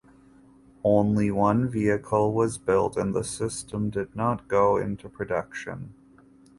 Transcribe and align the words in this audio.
Only 0.83 1.29
one 1.29 1.69
vehicle 1.69 2.33
was 2.33 2.57
built 2.57 2.97
and 2.97 3.13
the 3.13 3.23
system 3.23 3.91
did 3.91 4.15
not 4.15 4.47
go 4.47 4.77
into 4.77 5.07
production. 5.07 5.93